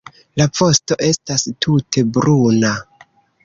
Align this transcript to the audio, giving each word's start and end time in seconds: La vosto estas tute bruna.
La 0.41 0.47
vosto 0.61 0.97
estas 1.09 1.45
tute 1.67 2.07
bruna. 2.19 2.77